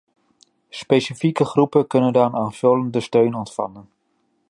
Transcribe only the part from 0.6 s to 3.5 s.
Specifieke groepen kunnen dan aanvullende steun